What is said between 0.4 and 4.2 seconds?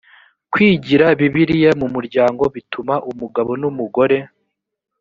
kwigira bibiliya mu muryango bituma umugabo n umugore